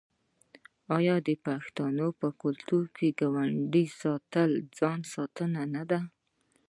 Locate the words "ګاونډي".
3.35-3.85